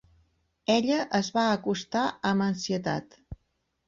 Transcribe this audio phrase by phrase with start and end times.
[0.75, 3.15] Ella es va acostar amb ansietat